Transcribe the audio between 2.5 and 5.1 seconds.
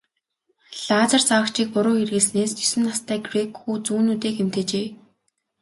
есөн настай грек хүү зүүн нүдээ гэмтээжээ.